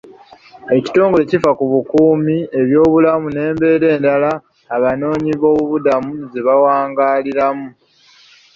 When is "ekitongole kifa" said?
0.77-1.51